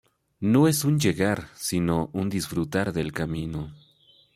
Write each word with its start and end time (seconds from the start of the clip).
No 0.39 0.67
es 0.67 0.83
un 0.83 0.97
llegar 0.99 1.49
sino 1.53 2.09
un 2.11 2.27
disfrutar 2.27 2.91
del 2.91 3.11
camino. 3.11 3.71